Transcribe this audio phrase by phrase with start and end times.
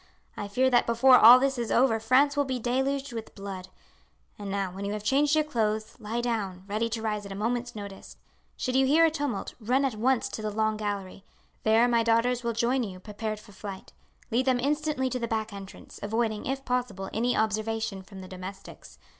[0.35, 3.67] I fear that before all this is over France will be deluged with blood.
[4.39, 7.35] And now, when you have changed your clothes, lie down, ready to rise at a
[7.35, 8.17] moment's notice.
[8.57, 11.23] Should you hear a tumult, run at once to the long gallery.
[11.61, 13.93] There my daughters will join you prepared for flight.
[14.31, 18.97] Lead them instantly to the back entrance, avoiding, if possible, any observation from the domestics.